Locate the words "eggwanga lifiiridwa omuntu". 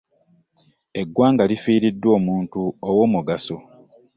1.01-2.61